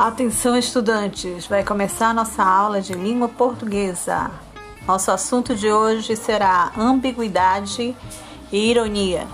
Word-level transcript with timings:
Atenção, 0.00 0.56
estudantes! 0.56 1.46
Vai 1.46 1.62
começar 1.62 2.08
a 2.08 2.14
nossa 2.14 2.42
aula 2.42 2.80
de 2.80 2.94
língua 2.94 3.28
portuguesa. 3.28 4.30
Nosso 4.86 5.10
assunto 5.10 5.54
de 5.54 5.70
hoje 5.70 6.16
será 6.16 6.72
ambiguidade 6.74 7.94
e 8.50 8.70
ironia. 8.70 9.28